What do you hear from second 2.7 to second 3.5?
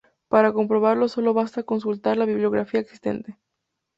existente.